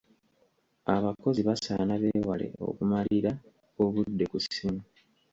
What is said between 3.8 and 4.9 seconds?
obudde ku ssimu.